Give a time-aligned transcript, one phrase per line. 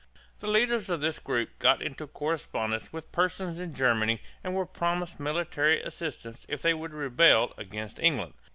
[0.39, 5.19] The leaders of this group got into correspondence with persons in Germany and were promised
[5.19, 8.33] military assistance if they would rebel against England.